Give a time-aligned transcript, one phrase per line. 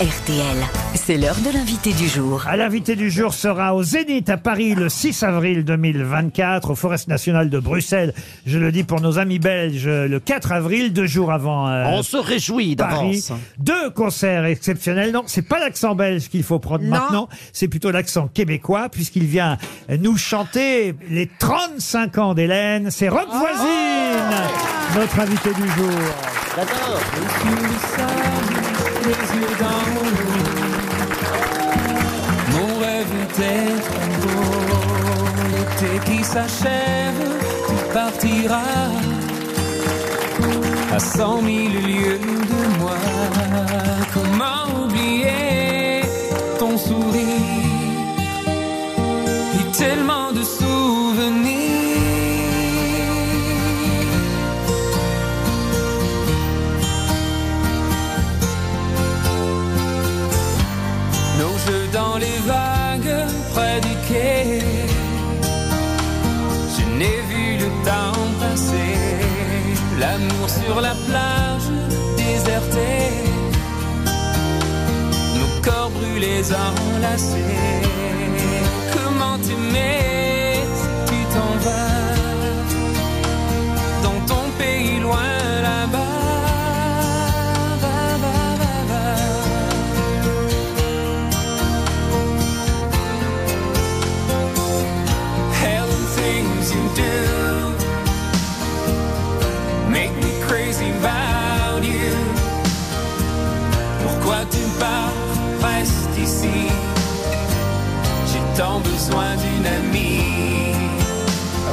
[0.00, 0.58] RTL,
[0.94, 2.44] c'est l'heure de l'invité du jour.
[2.46, 7.08] À l'invité du jour sera au Zénith à Paris le 6 avril 2024, au Forest
[7.08, 8.12] National de Bruxelles.
[8.44, 12.02] Je le dis pour nos amis belges, le 4 avril, deux jours avant euh, On
[12.02, 13.22] se réjouit Paris.
[13.26, 13.32] d'avance.
[13.56, 15.12] Deux concerts exceptionnels.
[15.12, 19.56] Non, c'est pas l'accent belge qu'il faut prendre maintenant, c'est plutôt l'accent québécois, puisqu'il vient
[19.88, 22.90] nous chanter les 35 ans d'Hélène.
[22.90, 24.44] C'est Rock Voisine,
[24.94, 25.90] notre invité du jour.
[32.52, 33.72] Mon rêve était
[34.22, 34.46] beau.
[35.52, 37.22] L'été qui s'achève,
[37.68, 38.90] tu partiras
[40.92, 42.98] à cent mille lieues de moi.
[44.12, 46.02] Comment oublier
[46.58, 47.26] ton sourire
[49.60, 50.25] et tellement
[76.42, 77.36] corps brûlés enlacés.
[78.92, 79.38] Comment
[108.56, 110.22] tant besoin d'une amie.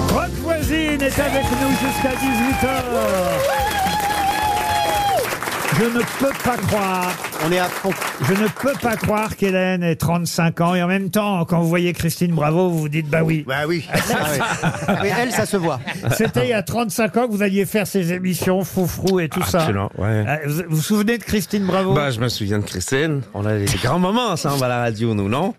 [0.10, 2.74] Rock Voisine est avec nous jusqu'à 18h.
[5.80, 7.12] Je ne peux pas croire,
[7.46, 7.92] On est à fond.
[8.22, 11.68] je ne peux pas croire qu'Hélène ait 35 ans et en même temps, quand vous
[11.68, 13.44] voyez Christine Bravo, vous vous dites bah oui.
[13.48, 13.86] Bah oui.
[15.02, 15.80] Oui, elle, ça se voit.
[16.16, 19.44] C'était il y a 35 ans que vous alliez faire ces émissions, Foufrou et tout
[19.44, 19.60] ça.
[19.60, 20.26] Absolument, ouais.
[20.28, 21.94] Euh, Vous vous vous souvenez de Christine Bravo?
[21.94, 23.22] Bah, je me souviens de Christine.
[23.34, 25.54] On a des grands moments ensemble à la radio, nous, non?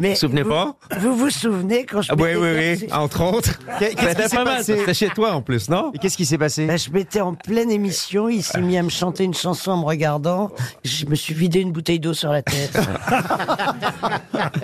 [0.00, 0.74] Mais Vous vous souvenez pas?
[0.98, 3.58] Vous vous souvenez quand je Ah, Oui, m'étais oui, oui, entre autres.
[3.78, 4.56] Qu'est- qu'est-ce C'était s'est pas mal.
[4.56, 4.76] passé?
[4.76, 5.92] C'était chez toi, en plus, non?
[5.94, 6.66] Et qu'est-ce qui s'est passé?
[6.66, 9.76] Ben, je m'étais en pleine émission, il s'est mis à me chanter une chanson en
[9.78, 10.50] me regardant.
[10.84, 12.78] Je me suis vidé une bouteille d'eau sur la tête.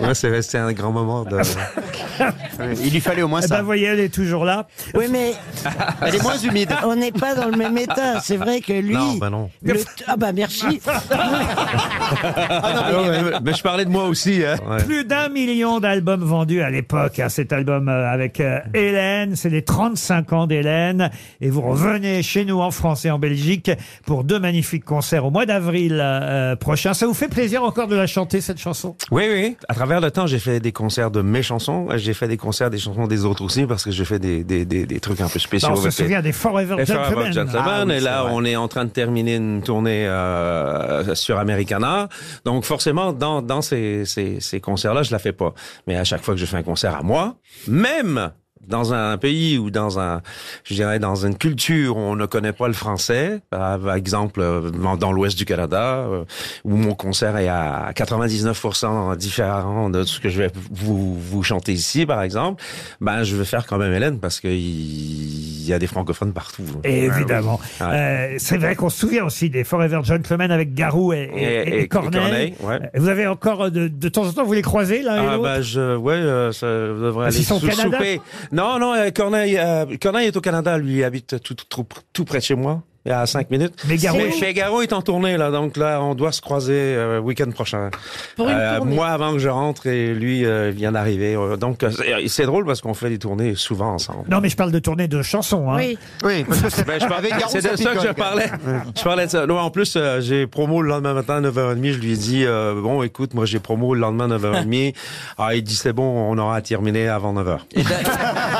[0.01, 1.39] Ouais, c'est resté un grand moment de...
[2.83, 3.59] Il lui fallait au moins Eh ben, ça.
[3.61, 4.67] vous voyez, elle est toujours là.
[4.93, 5.33] oui, mais
[6.01, 6.69] Elle est moins humide.
[6.83, 8.19] on n'est pas dans le même état.
[8.21, 8.93] C'est vrai que lui.
[8.95, 9.49] Non, bah non.
[9.63, 10.81] le- Ah bah merci.
[11.11, 14.55] Ah, mais- mais je parlais de moi aussi, hein.
[14.67, 14.83] Ouais.
[14.83, 17.19] Plus d'un million d'albums vendus à l'époque.
[17.19, 21.09] hein, cet album euh, avec euh, Hélène, c'est les 35 ans d'Hélène.
[21.41, 23.71] Et vous revenez chez nous en France et en Belgique
[24.05, 26.93] pour deux magnifiques concerts au mois d'avril euh, prochain.
[26.93, 28.95] Ça vous fait plaisir encore de la chanter, cette chanson?
[29.11, 29.57] Oui, oui.
[29.67, 31.87] À travers le temps, j'ai fait des concerts de mes chansons.
[31.95, 34.65] J'ai fait des concerts des chansons des autres aussi parce que j'ai fait des, des,
[34.65, 35.69] des, des trucs un peu spéciaux.
[35.69, 37.63] Non, On se souvient des Forever les Forever Gentlemen.
[37.65, 42.09] Ah oui, et là, on est en train de terminer une tournée euh, sur Americana.
[42.45, 45.53] Donc, forcément, dans, dans ces, ces, ces concerts-là, je la fais pas.
[45.87, 47.35] Mais à chaque fois que je fais un concert à moi,
[47.67, 48.31] même
[48.67, 50.21] dans un pays ou dans un,
[50.63, 54.69] je dirais, dans une culture où on ne connaît pas le français, par exemple, euh,
[54.97, 56.25] dans l'ouest du Canada, euh,
[56.63, 62.05] où mon concert est à 99% différent de ce que je vais vous, chanter ici,
[62.05, 62.61] par exemple,
[62.99, 65.38] ben, je vais faire quand même Hélène parce qu'il il
[65.69, 66.63] y a des francophones partout.
[66.83, 67.59] Évidemment.
[67.81, 67.87] Ouais.
[67.87, 72.11] Euh, c'est vrai qu'on se souvient aussi des Forever Gentlemen avec Garou et, et, Corneille.
[72.21, 72.89] Corneille, ouais.
[72.95, 75.61] Vous avez encore euh, de, de temps en temps, vous les croisez et Ah ben
[75.61, 78.21] je ouais euh, ça devrait aller sous- Canada souper.
[78.51, 82.25] Non non euh, Corneille euh, Corneille est au Canada lui il habite tout, tout tout
[82.25, 82.81] près de chez moi.
[83.05, 83.73] Il y a cinq minutes.
[83.87, 87.19] Mais Garou- Mais Figaro est en tournée là, donc là on doit se croiser euh,
[87.19, 87.89] week-end prochain.
[88.35, 91.35] Pour une Euh, moi avant que je rentre et lui euh, vient d'arriver.
[91.35, 91.91] Euh, donc euh,
[92.27, 94.25] c'est- drôle parce qu'on fait des tournées souvent ensemble.
[94.29, 95.71] Non, mais je parle de tournée de chansons.
[95.71, 95.77] Hein.
[95.77, 95.97] Oui.
[96.23, 98.49] Oui, parce que c'est Ben, je par- avec Garou, c'est de ça que je parlais.
[98.97, 99.45] Je parlais de ça.
[99.45, 101.93] Non, en plus, euh, j'ai promo le lendemain matin à 9h30.
[101.93, 104.93] Je lui ai dit, euh, bon, écoute, moi, j'ai promo le lendemain à 9h30.
[105.37, 107.59] ah, il dit, c'est bon, on aura terminé avant 9h.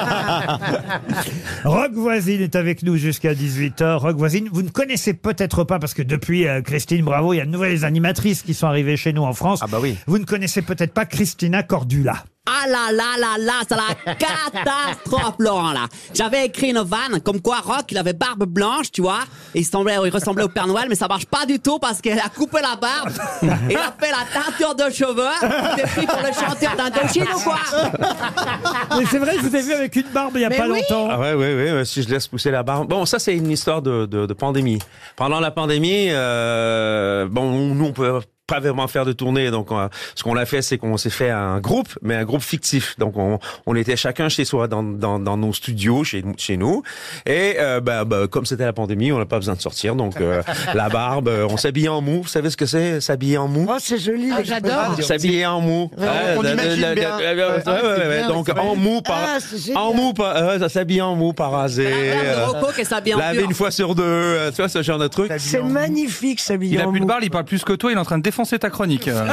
[1.64, 3.96] Rock Voisine est avec nous jusqu'à 18h.
[3.98, 7.42] Rock Voisine, vous ne connaissez peut-être pas, parce que depuis euh, Christine Bravo, il y
[7.42, 9.60] a de nouvelles animatrices qui sont arrivées chez nous en France.
[9.62, 9.98] Ah bah oui.
[10.08, 12.24] Vous ne connaissez peut-être pas Christina Cordula.
[12.52, 15.88] Ah là là là là, c'est la catastrophe, Laurent, là.
[16.16, 19.20] J'avais écrit une vanne, comme quoi Rock, il avait barbe blanche, tu vois,
[19.54, 22.02] et il, semblait, il ressemblait au Père Noël, mais ça marche pas du tout parce
[22.02, 23.12] qu'elle a coupé la barbe,
[23.70, 27.60] il a fait la teinture de cheveux, t'es pris pour le chanteur d'Indochine ou quoi
[28.98, 31.08] Mais c'est vrai, je vous ai vu avec une barbe il y a pas longtemps.
[31.12, 32.88] Ah ouais, ouais, ouais, si je laisse pousser la barbe.
[32.88, 34.80] Bon, ça, c'est une histoire de, de, de pandémie.
[35.16, 39.52] Pendant la pandémie, euh, bon, nous, on peut pas vraiment faire de tournée.
[39.52, 42.42] Donc, on- ce qu'on a fait, c'est qu'on s'est fait un groupe, mais un groupe
[42.42, 42.96] fictif.
[42.98, 46.84] Donc, on, on était chacun chez soi dans, dans, dans nos studios, chez, chez nous.
[47.26, 49.96] Et euh, bah, bah, comme c'était la pandémie, on n'a pas besoin de sortir.
[49.96, 50.42] Donc, euh,
[50.74, 52.22] la barbe, euh, on s'habillait en mou.
[52.24, 53.68] Vous savez ce que c'est, s'habiller en mou?
[53.70, 54.32] Oh, c'est joli.
[54.36, 55.02] Ah, j'adore.
[55.02, 55.90] S'habiller en mou.
[58.28, 59.20] Donc, en mou, par,
[59.76, 61.88] Ah, en mou, par, euh, ça s'habille en mou, pas rasé.
[61.88, 64.98] euh, Rocco qui s'habille en Laver une fois sur deux, euh, tu vois, ce genre
[65.00, 65.32] de truc.
[65.38, 68.00] C'est magnifique, ça Il a plus de barbe, il parle plus que toi, il est
[68.00, 69.10] en train de défoncer ta chronique.
[69.20, 69.26] Euh,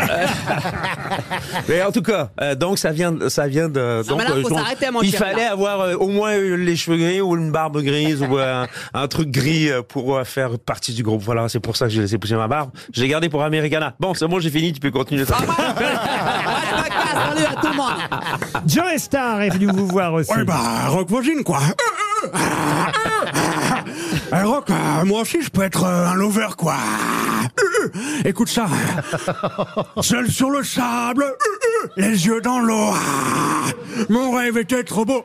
[1.69, 4.03] Mais en tout cas, euh, donc ça vient, ça vient de.
[4.07, 5.53] donc, mais là, euh, faut donc, s'arrêter, mon il fallait là.
[5.53, 9.09] avoir euh, au moins euh, les cheveux gris ou une barbe grise ou un, un
[9.09, 11.23] truc gris euh, pour euh, faire partie du groupe.
[11.23, 12.71] Voilà, c'est pour ça que j'ai laissé pousser ma barbe.
[12.93, 13.95] Je l'ai gardé pour Americana.
[14.01, 14.73] Bon, c'est bon, j'ai fini.
[14.73, 15.25] Tu peux continuer.
[15.33, 17.93] Ah, je me casse, salut à tout le monde.
[18.67, 20.33] Joe Star est venu vous voir aussi.
[20.33, 21.61] Ouais, bah, rock voisine, quoi.
[24.33, 26.77] Euh, rock, euh, moi aussi, je peux être euh, un lover, quoi.
[27.61, 27.89] Euh,
[28.25, 28.67] Écoute ça.
[30.01, 31.25] Seul sur le sable,
[31.97, 32.91] les yeux dans l'eau.
[32.93, 33.71] Ah,
[34.09, 35.25] Mon rêve était trop beau.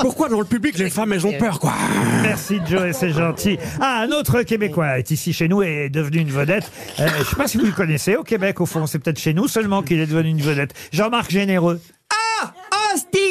[0.00, 1.72] Pourquoi dans le public les femmes elles ont peur quoi?
[2.22, 3.58] Merci Joe, c'est gentil.
[3.80, 6.70] Ah, un autre Québécois est ici chez nous et est devenu une vedette.
[6.98, 9.34] Euh, je sais pas si vous le connaissez au Québec, au fond, c'est peut-être chez
[9.34, 10.74] nous seulement qu'il est devenu une vedette.
[10.92, 11.80] Jean-Marc Généreux.
[12.42, 12.52] Ah!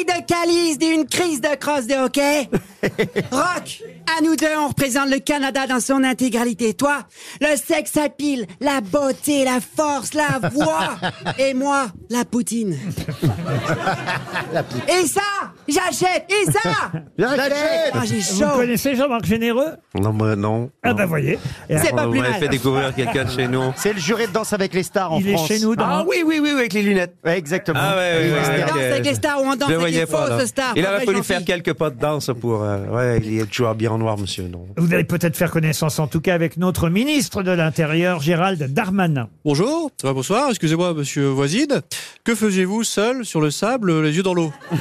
[0.02, 2.48] De calice d'une crise de crosse de hockey.
[3.30, 3.82] Rock,
[4.18, 6.74] à nous deux, on représente le Canada dans son intégralité.
[6.74, 7.04] Toi,
[7.40, 10.96] le sexe à pile, la beauté, la force, la voix.
[11.38, 12.76] Et moi, la poutine.
[14.88, 15.20] Et ça,
[15.68, 16.26] j'achète.
[16.28, 16.90] Et ça,
[17.94, 20.70] ah, j'ai Vous connaissez Jean-Marc Généreux Non, moi, non.
[20.82, 21.38] Ah bah voyez.
[21.68, 22.34] C'est On pas plus mal.
[22.34, 23.72] fait découvrir quelqu'un de chez nous.
[23.76, 25.48] C'est le juré de danse avec les stars en il est France.
[25.48, 25.84] chez nous dans...
[25.84, 27.14] Ah oui, oui, oui, oui, avec les lunettes.
[27.24, 27.78] Ouais, exactement.
[27.80, 28.32] Ah ouais,
[28.90, 30.38] avec les stars ou on danse avec pas.
[30.76, 32.62] Il aurait fallu faire quelques pas de danse pour.
[32.62, 34.44] euh, ouais, il est toujours bien en noir, monsieur.
[34.48, 34.66] Non.
[34.76, 39.28] Vous allez peut-être faire connaissance en tout cas avec notre ministre de l'Intérieur, Gérald Darmanin.
[39.44, 41.80] Bonjour, ça va bonsoir, excusez-moi monsieur Voisine.
[42.24, 44.52] Que faisiez-vous seul sur le sable, les yeux dans l'eau?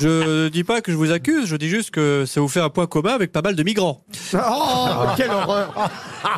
[0.00, 2.68] Je dis pas que je vous accuse, je dis juste que ça vous fait un
[2.70, 4.02] point commun avec pas mal de migrants.
[4.34, 5.90] Oh, quelle horreur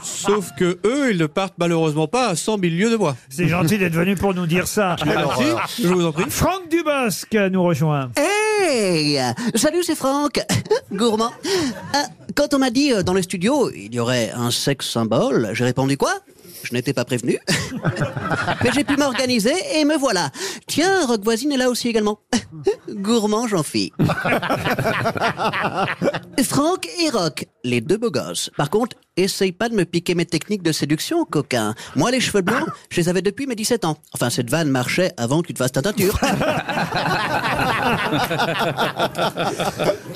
[0.03, 3.17] Sauf que eux, ils ne partent malheureusement pas à 100 000 lieues de moi.
[3.29, 4.97] C'est gentil d'être venu pour nous dire ça.
[5.05, 5.45] Merci,
[5.83, 6.25] je vous en prie.
[6.29, 8.11] Franck Dubosc nous rejoint.
[8.17, 9.19] Hey
[9.55, 10.41] Salut, c'est Franck,
[10.93, 11.33] gourmand.
[11.95, 15.51] Ah, quand on m'a dit euh, dans le studio, il y aurait un sexe symbole,
[15.53, 16.13] j'ai répondu quoi?
[16.65, 17.39] Je n'étais pas prévenu.
[18.65, 20.31] Mais j'ai pu m'organiser et me voilà.
[20.73, 22.19] Tiens, Rock Voisine est là aussi également.
[22.89, 23.93] Gourmand, j'en fis.
[26.43, 28.49] Franck et Rock, les deux beaux gosses.
[28.57, 31.75] Par contre, essaye pas de me piquer mes techniques de séduction, coquin.
[31.95, 33.99] Moi, les cheveux blancs, je les avais depuis mes 17 ans.
[34.15, 36.19] Enfin, cette vanne marchait avant que tu te fasses ta teinture.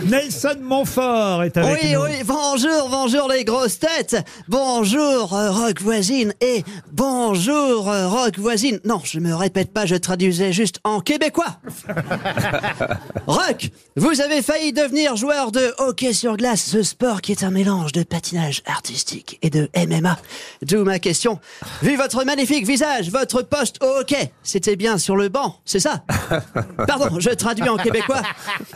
[0.04, 2.00] Nelson Montfort est avec Oui, nous.
[2.02, 4.16] oui, bonjour, bonjour les grosses têtes.
[4.48, 6.32] Bonjour, euh, Rock Voisine.
[6.40, 8.80] Et bonjour, euh, Rock Voisine.
[8.84, 11.56] Non, je me répète pas, je traduisais juste en québécois.
[13.26, 17.50] Rock, vous avez failli devenir joueur de hockey sur glace, ce sport qui est un
[17.50, 20.16] mélange de patinage artistique et de MMA.
[20.62, 21.38] D'où ma question.
[21.82, 26.02] Vu votre magnifique visage, votre poste au hockey, c'était bien sur le banc, c'est ça?
[26.86, 28.22] Pardon, je traduis en québécois.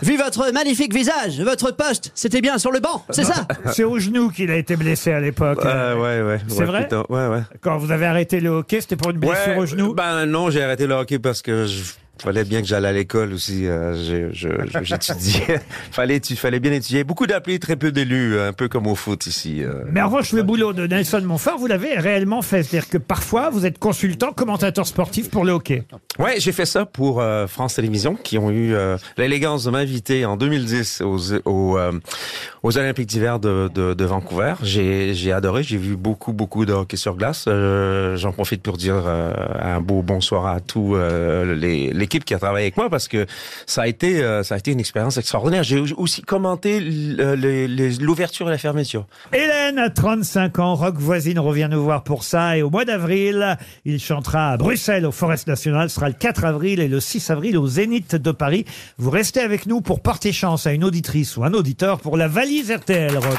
[0.03, 3.47] Vu votre magnifique visage, votre poste, c'était bien sur le banc, c'est ça?
[3.73, 5.61] C'est au genou qu'il a été blessé à l'époque.
[5.65, 6.41] Euh, ouais, ouais.
[6.49, 6.83] C'est ouais, vrai?
[6.85, 7.43] putain, Ouais, ouais.
[7.61, 9.95] Quand vous avez arrêté le hockey, c'était pour une blessure Ouais, au genou?
[9.95, 11.83] Ben non, j'ai arrêté le hockey parce que je
[12.23, 13.67] fallait bien que j'aille à l'école aussi.
[13.67, 14.31] euh,
[14.83, 15.61] J'étudiais.
[15.91, 17.03] fallait, tu fallait bien étudier.
[17.05, 19.63] Beaucoup d'appelés, très peu d'élus, un peu comme au foot ici.
[19.63, 19.85] euh.
[19.91, 22.63] Mais en revanche, le boulot de Nelson Montfort, vous l'avez réellement fait.
[22.63, 25.85] C'est-à-dire que parfois, vous êtes consultant, commentateur sportif pour le hockey.
[26.21, 30.27] Ouais, j'ai fait ça pour euh, France Télévisions, qui ont eu euh, l'élégance de m'inviter
[30.27, 31.93] en 2010 aux, aux, euh,
[32.63, 34.53] aux Olympiques d'hiver de, de, de Vancouver.
[34.63, 37.47] J'ai adoré, j'ai vu beaucoup, beaucoup de hockey sur glace.
[37.49, 42.39] Euh, J'en profite pour dire euh, un beau bonsoir à tous euh, l'équipe qui a
[42.39, 43.25] travaillé avec moi parce que
[43.65, 45.63] ça a été, ça a été une expérience extraordinaire.
[45.63, 49.07] J'ai aussi commenté l'ouverture et la fermeture.
[49.33, 52.59] Hélène, à 35 ans, Rock Voisine revient nous voir pour ça.
[52.59, 55.89] Et au mois d'avril, il chantera à Bruxelles, au Forest National.
[55.89, 58.65] Sera le 4 avril et le 6 avril au Zénith de Paris.
[58.99, 62.27] Vous restez avec nous pour porter chance à une auditrice ou un auditeur pour la
[62.27, 63.39] valise RTL, Rock.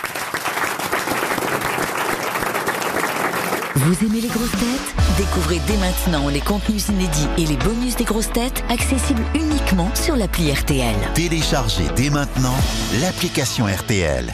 [3.75, 4.95] Vous aimez les grosses têtes?
[5.17, 10.15] Découvrez dès maintenant les contenus inédits et les bonus des grosses têtes accessibles uniquement sur
[10.15, 10.95] l'appli RTL.
[11.13, 12.55] Téléchargez dès maintenant
[13.01, 14.33] l'application RTL.